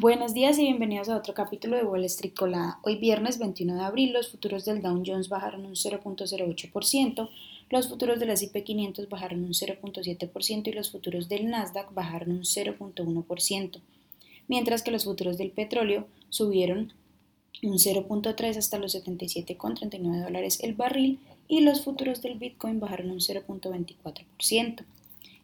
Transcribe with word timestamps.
Buenos 0.00 0.32
días 0.32 0.56
y 0.60 0.62
bienvenidos 0.62 1.08
a 1.08 1.16
otro 1.16 1.34
capítulo 1.34 1.76
de 1.76 1.82
Wall 1.82 2.04
Street 2.04 2.32
Colada. 2.32 2.78
Hoy 2.84 2.98
viernes 2.98 3.40
21 3.40 3.74
de 3.74 3.80
abril 3.80 4.12
los 4.12 4.30
futuros 4.30 4.64
del 4.64 4.80
Dow 4.80 5.02
Jones 5.04 5.28
bajaron 5.28 5.66
un 5.66 5.74
0.08%, 5.74 7.28
los 7.70 7.88
futuros 7.88 8.20
del 8.20 8.30
S&P 8.30 8.62
500 8.62 9.08
bajaron 9.08 9.42
un 9.42 9.54
0.7% 9.54 10.68
y 10.68 10.72
los 10.72 10.92
futuros 10.92 11.28
del 11.28 11.50
Nasdaq 11.50 11.92
bajaron 11.94 12.30
un 12.30 12.42
0.1%, 12.42 13.80
mientras 14.46 14.84
que 14.84 14.92
los 14.92 15.02
futuros 15.02 15.36
del 15.36 15.50
petróleo 15.50 16.06
subieron 16.28 16.92
un 17.64 17.78
0.3 17.78 18.56
hasta 18.56 18.78
los 18.78 18.94
77,39 18.94 20.22
dólares 20.22 20.60
el 20.62 20.74
barril 20.74 21.18
y 21.48 21.62
los 21.62 21.82
futuros 21.82 22.22
del 22.22 22.38
Bitcoin 22.38 22.78
bajaron 22.78 23.10
un 23.10 23.18
0.24%. 23.18 24.84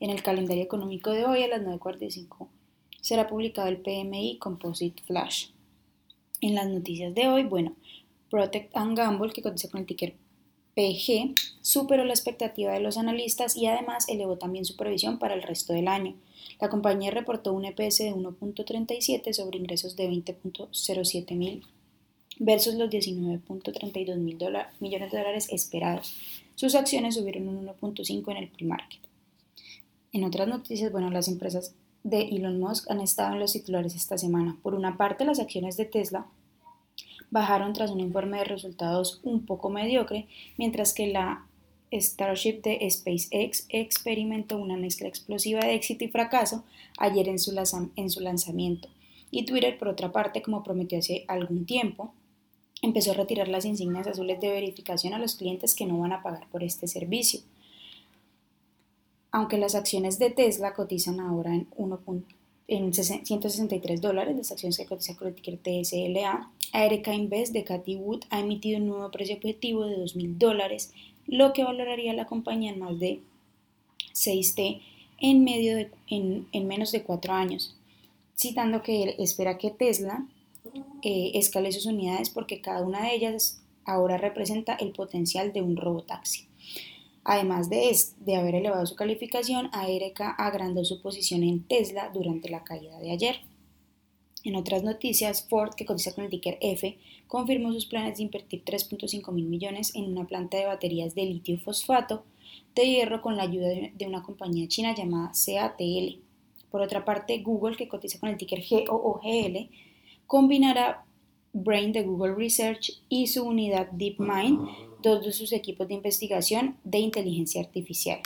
En 0.00 0.10
el 0.10 0.24
calendario 0.24 0.64
económico 0.64 1.12
de 1.12 1.24
hoy 1.24 1.44
a 1.44 1.46
las 1.48 1.62
9.45 1.62 2.48
será 3.00 3.28
publicado 3.28 3.68
el 3.68 3.78
PMI 3.78 4.38
Composite 4.38 5.02
Flash. 5.02 5.48
En 6.40 6.54
las 6.54 6.68
noticias 6.68 7.14
de 7.14 7.28
hoy, 7.28 7.44
bueno, 7.44 7.74
Protect 8.30 8.76
and 8.76 8.96
Gamble, 8.96 9.32
que 9.32 9.42
cotiza 9.42 9.68
con 9.68 9.80
el 9.80 9.86
ticker 9.86 10.14
PG, 10.74 11.34
superó 11.60 12.04
la 12.04 12.12
expectativa 12.12 12.72
de 12.72 12.80
los 12.80 12.96
analistas 12.96 13.56
y 13.56 13.66
además 13.66 14.08
elevó 14.08 14.38
también 14.38 14.64
su 14.64 14.76
previsión 14.76 15.18
para 15.18 15.34
el 15.34 15.42
resto 15.42 15.72
del 15.72 15.88
año. 15.88 16.14
La 16.60 16.68
compañía 16.68 17.10
reportó 17.10 17.52
un 17.52 17.64
EPS 17.64 17.98
de 17.98 18.14
1.37 18.14 19.32
sobre 19.32 19.58
ingresos 19.58 19.96
de 19.96 20.08
20.07 20.08 21.34
mil 21.36 21.64
versus 22.38 22.74
los 22.74 22.88
19.32 22.88 24.16
mil 24.16 24.38
millones 24.80 25.12
de 25.12 25.18
dólares 25.18 25.48
esperados. 25.50 26.14
Sus 26.54 26.74
acciones 26.74 27.14
subieron 27.14 27.48
un 27.48 27.66
1.5 27.66 28.30
en 28.30 28.36
el 28.36 28.48
pre-market. 28.48 29.00
En 30.12 30.24
otras 30.24 30.48
noticias, 30.48 30.90
bueno, 30.90 31.10
las 31.10 31.28
empresas 31.28 31.74
de 32.02 32.22
Elon 32.22 32.60
Musk 32.60 32.90
han 32.90 33.00
estado 33.00 33.34
en 33.34 33.40
los 33.40 33.52
titulares 33.52 33.94
esta 33.94 34.18
semana. 34.18 34.56
Por 34.62 34.74
una 34.74 34.96
parte, 34.96 35.24
las 35.24 35.38
acciones 35.38 35.76
de 35.76 35.84
Tesla 35.84 36.26
bajaron 37.30 37.72
tras 37.72 37.90
un 37.90 38.00
informe 38.00 38.38
de 38.38 38.44
resultados 38.44 39.20
un 39.22 39.46
poco 39.46 39.70
mediocre, 39.70 40.26
mientras 40.56 40.92
que 40.92 41.08
la 41.08 41.46
Starship 41.92 42.62
de 42.62 42.88
SpaceX 42.88 43.66
experimentó 43.68 44.58
una 44.58 44.76
mezcla 44.76 45.08
explosiva 45.08 45.60
de 45.60 45.74
éxito 45.74 46.04
y 46.04 46.08
fracaso 46.08 46.64
ayer 46.98 47.28
en 47.28 47.38
su, 47.38 47.52
en 47.96 48.10
su 48.10 48.20
lanzamiento. 48.20 48.88
Y 49.30 49.44
Twitter, 49.44 49.78
por 49.78 49.88
otra 49.88 50.12
parte, 50.12 50.42
como 50.42 50.62
prometió 50.62 50.98
hace 50.98 51.24
algún 51.28 51.66
tiempo, 51.66 52.12
empezó 52.82 53.10
a 53.12 53.14
retirar 53.14 53.48
las 53.48 53.64
insignias 53.64 54.06
azules 54.06 54.40
de 54.40 54.50
verificación 54.50 55.14
a 55.14 55.18
los 55.18 55.36
clientes 55.36 55.74
que 55.74 55.86
no 55.86 55.98
van 55.98 56.12
a 56.12 56.22
pagar 56.22 56.48
por 56.50 56.62
este 56.62 56.86
servicio. 56.86 57.40
Aunque 59.32 59.58
las 59.58 59.74
acciones 59.74 60.18
de 60.18 60.30
Tesla 60.30 60.74
cotizan 60.74 61.20
ahora 61.20 61.54
en, 61.54 61.68
1. 61.76 62.00
en 62.68 62.92
163 62.92 64.00
dólares, 64.00 64.36
las 64.36 64.50
acciones 64.50 64.76
que 64.76 64.86
cotizan 64.86 65.16
con 65.16 65.34
TSLA, 65.34 66.50
Aereca 66.72 67.14
Invest 67.14 67.52
de 67.52 67.64
Cathy 67.64 67.96
Wood 67.96 68.24
ha 68.30 68.40
emitido 68.40 68.78
un 68.78 68.88
nuevo 68.88 69.10
precio 69.10 69.36
objetivo 69.36 69.86
de 69.86 69.96
2.000 69.96 70.38
dólares, 70.38 70.92
lo 71.26 71.52
que 71.52 71.64
valoraría 71.64 72.12
la 72.12 72.26
compañía 72.26 72.72
en 72.72 72.78
más 72.80 72.98
de 72.98 73.20
6T 74.14 74.80
en, 75.20 76.66
menos 76.66 76.92
de 76.92 77.02
4 77.02 77.32
años, 77.32 77.76
citando 78.36 78.82
que 78.82 79.16
espera 79.18 79.58
que 79.58 79.70
Tesla 79.70 80.26
eh, 81.02 81.32
escale 81.34 81.72
sus 81.72 81.86
unidades 81.86 82.30
porque 82.30 82.60
cada 82.60 82.82
una 82.82 83.02
de 83.02 83.14
ellas 83.14 83.60
ahora 83.84 84.16
representa 84.16 84.74
el 84.74 84.92
potencial 84.92 85.52
de 85.52 85.62
un 85.62 85.76
robotaxi. 85.76 86.46
Además 87.24 87.68
de, 87.68 87.94
de 88.18 88.36
haber 88.36 88.54
elevado 88.54 88.86
su 88.86 88.96
calificación, 88.96 89.68
Aereca 89.72 90.30
agrandó 90.30 90.84
su 90.84 91.02
posición 91.02 91.42
en 91.42 91.62
Tesla 91.64 92.10
durante 92.12 92.48
la 92.48 92.64
caída 92.64 92.98
de 92.98 93.12
ayer. 93.12 93.40
En 94.42 94.56
otras 94.56 94.82
noticias, 94.82 95.46
Ford, 95.48 95.74
que 95.74 95.84
cotiza 95.84 96.14
con 96.14 96.24
el 96.24 96.30
ticker 96.30 96.56
F, 96.62 96.96
confirmó 97.26 97.72
sus 97.72 97.84
planes 97.84 98.16
de 98.16 98.24
invertir 98.24 98.64
3.5 98.64 99.32
mil 99.32 99.46
millones 99.46 99.94
en 99.94 100.04
una 100.04 100.26
planta 100.26 100.56
de 100.56 100.66
baterías 100.66 101.14
de 101.14 101.26
litio 101.26 101.58
fosfato 101.58 102.24
de 102.74 102.86
hierro 102.86 103.20
con 103.20 103.36
la 103.36 103.42
ayuda 103.42 103.68
de 103.68 104.06
una 104.06 104.22
compañía 104.22 104.66
china 104.68 104.94
llamada 104.94 105.32
CATL. 105.32 106.20
Por 106.70 106.80
otra 106.80 107.04
parte, 107.04 107.38
Google, 107.42 107.76
que 107.76 107.88
cotiza 107.88 108.18
con 108.18 108.30
el 108.30 108.38
ticker 108.38 108.62
GOOGL, 108.68 109.68
combinará 110.26 111.04
Brain 111.52 111.92
de 111.92 112.02
Google 112.02 112.34
Research 112.34 113.02
y 113.08 113.26
su 113.26 113.44
unidad 113.44 113.88
DeepMind 113.90 114.89
dos 115.02 115.24
de 115.24 115.32
sus 115.32 115.52
equipos 115.52 115.88
de 115.88 115.94
investigación 115.94 116.76
de 116.84 116.98
inteligencia 116.98 117.60
artificial. 117.60 118.20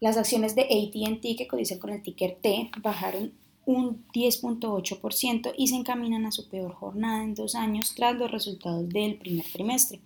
Las 0.00 0.16
acciones 0.16 0.54
de 0.54 0.62
ATT 0.62 1.38
que 1.38 1.46
cotizan 1.48 1.78
con 1.78 1.90
el 1.90 2.02
ticker 2.02 2.36
T 2.40 2.70
bajaron 2.82 3.32
un 3.64 4.06
10.8% 4.12 5.52
y 5.56 5.66
se 5.66 5.74
encaminan 5.74 6.26
a 6.26 6.32
su 6.32 6.48
peor 6.48 6.72
jornada 6.72 7.24
en 7.24 7.34
dos 7.34 7.54
años 7.54 7.94
tras 7.94 8.14
los 8.16 8.30
resultados 8.30 8.88
del 8.88 9.16
primer 9.16 9.46
trimestre. 9.52 10.00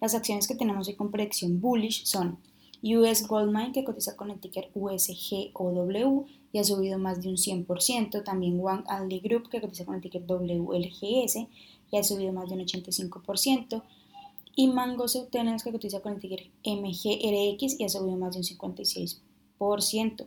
Las 0.00 0.14
acciones 0.14 0.48
que 0.48 0.54
tenemos 0.54 0.88
hoy 0.88 0.94
con 0.94 1.10
predicción 1.10 1.60
bullish 1.60 2.04
son 2.04 2.38
US 2.82 3.26
Goldmine 3.26 3.72
que 3.72 3.84
cotiza 3.84 4.16
con 4.16 4.30
el 4.30 4.38
ticker 4.40 4.70
USGOW 4.74 6.26
y 6.52 6.58
ha 6.58 6.64
subido 6.64 6.98
más 6.98 7.22
de 7.22 7.28
un 7.28 7.36
100%, 7.36 8.22
también 8.24 8.60
Wang 8.60 8.84
Anli 8.88 9.20
Group 9.20 9.48
que 9.48 9.60
cotiza 9.60 9.84
con 9.84 9.94
el 9.94 10.02
ticker 10.02 10.24
WLGS 10.26 11.36
y 11.90 11.96
ha 11.96 12.04
subido 12.04 12.32
más 12.32 12.48
de 12.48 12.56
un 12.56 12.60
85%, 12.60 13.82
y 14.56 14.68
Mango 14.68 15.08
Soutenance 15.08 15.64
que 15.64 15.72
cotiza 15.72 16.00
con 16.00 16.14
el 16.14 16.20
ticker 16.20 16.50
MGRX 16.64 17.80
y 17.80 17.84
ha 17.84 17.88
subido 17.88 18.16
más 18.16 18.34
de 18.34 18.38
un 18.38 18.44
56%. 18.44 20.26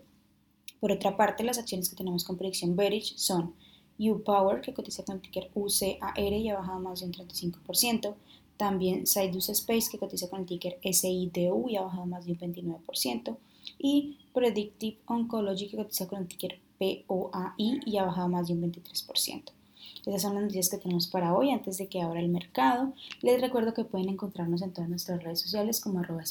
Por 0.80 0.92
otra 0.92 1.18
parte, 1.18 1.44
las 1.44 1.58
acciones 1.58 1.90
que 1.90 1.96
tenemos 1.96 2.24
con 2.24 2.38
predicción 2.38 2.76
bearish 2.76 3.16
son 3.18 3.56
U-Power 4.00 4.62
que 4.62 4.74
cotiza 4.74 5.04
con 5.04 5.16
el 5.16 5.22
ticker 5.22 5.50
UCAR 5.56 6.18
y 6.18 6.50
ha 6.50 6.58
bajado 6.58 6.80
más 6.80 7.00
de 7.00 7.08
un 7.08 7.14
35%, 7.14 8.16
también 8.58 9.08
Sidus 9.08 9.50
Space 9.50 9.90
que 9.92 9.98
cotiza 9.98 10.30
con 10.30 10.42
el 10.42 10.46
ticker 10.46 10.78
SIDU 10.84 11.70
y 11.70 11.78
ha 11.78 11.82
bajado 11.84 12.06
más 12.06 12.26
de 12.26 12.34
un 12.34 12.40
29%, 12.40 13.38
y 13.80 14.18
Predictive 14.34 14.98
Oncology 15.08 15.68
que 15.68 15.78
cotiza 15.78 16.08
con 16.08 16.20
el 16.20 16.28
ticker 16.28 16.60
POAI 16.78 17.80
y 17.86 17.98
ha 17.98 18.06
bajado 18.06 18.30
más 18.30 18.48
de 18.48 18.54
un 18.54 18.62
23%. 18.72 19.57
Esas 20.06 20.22
son 20.22 20.36
las 20.36 20.44
noticias 20.44 20.70
que 20.70 20.78
tenemos 20.78 21.08
para 21.08 21.36
hoy 21.36 21.52
antes 21.52 21.78
de 21.78 21.88
que 21.88 22.02
abra 22.02 22.20
el 22.20 22.30
mercado. 22.30 22.94
Les 23.22 23.42
recuerdo 23.42 23.74
que 23.74 23.84
pueden 23.84 24.10
encontrarnos 24.10 24.62
en 24.62 24.74
todas 24.74 24.90
nuestras 24.90 25.24
redes 25.24 25.42
sociales 25.42 25.82
como 25.82 26.00
arroba 26.00 26.24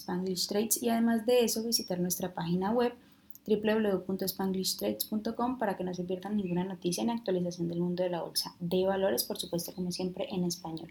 y 0.81 0.89
además 0.89 1.27
de 1.27 1.45
eso 1.45 1.63
visitar 1.63 2.01
nuestra 2.01 2.35
página 2.35 2.73
web 2.73 2.93
www.spanglishtrades.com 3.47 5.59
para 5.59 5.77
que 5.77 5.85
no 5.85 5.95
se 5.95 6.05
pierdan 6.05 6.37
ninguna 6.37 6.65
noticia 6.65 7.05
ni 7.05 7.13
actualización 7.13 7.69
del 7.69 7.81
mundo 7.81 8.03
de 8.03 8.11
la 8.11 8.23
bolsa 8.23 8.57
de 8.59 8.85
valores, 8.85 9.23
por 9.25 9.39
supuesto 9.39 9.73
como 9.73 9.93
siempre 9.93 10.27
en 10.31 10.45
español. 10.45 10.91